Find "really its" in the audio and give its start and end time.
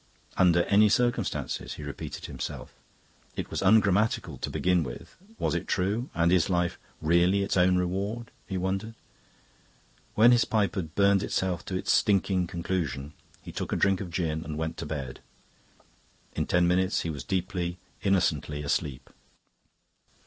7.03-7.55